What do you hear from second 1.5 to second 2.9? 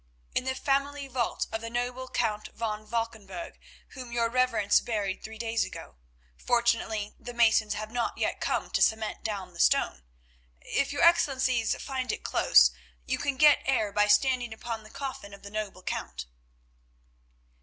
of the noble Count van